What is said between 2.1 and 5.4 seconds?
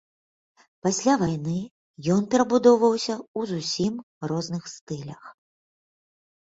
ён перабудоўваўся ў зусім розных стылях.